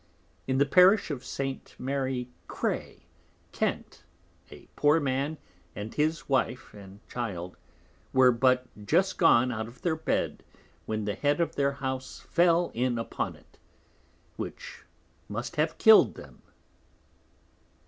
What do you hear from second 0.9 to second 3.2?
of St. Mary Cray,